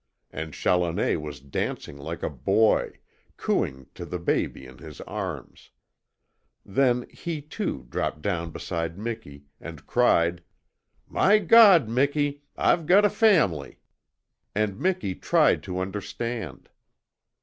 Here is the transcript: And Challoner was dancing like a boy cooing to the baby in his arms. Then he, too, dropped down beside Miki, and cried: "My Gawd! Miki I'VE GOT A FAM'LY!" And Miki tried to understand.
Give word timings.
And 0.31 0.55
Challoner 0.55 1.19
was 1.19 1.39
dancing 1.39 1.95
like 1.95 2.23
a 2.23 2.29
boy 2.31 2.93
cooing 3.37 3.85
to 3.93 4.03
the 4.03 4.17
baby 4.17 4.65
in 4.65 4.79
his 4.79 4.99
arms. 5.01 5.69
Then 6.65 7.05
he, 7.11 7.39
too, 7.39 7.85
dropped 7.87 8.23
down 8.23 8.49
beside 8.49 8.97
Miki, 8.97 9.43
and 9.59 9.85
cried: 9.85 10.41
"My 11.07 11.37
Gawd! 11.37 11.87
Miki 11.87 12.41
I'VE 12.57 12.87
GOT 12.87 13.05
A 13.05 13.09
FAM'LY!" 13.11 13.77
And 14.55 14.79
Miki 14.79 15.13
tried 15.13 15.61
to 15.61 15.77
understand. 15.77 16.69